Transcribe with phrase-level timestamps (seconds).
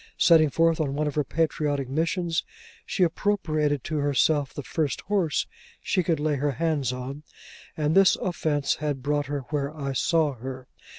[0.17, 2.43] Setting forth on one of her patriotic missions,
[2.87, 5.45] she appropriated to herself the first horse
[5.79, 7.21] she could lay her hands on;
[7.77, 10.67] and this offence had brought her where I saw her.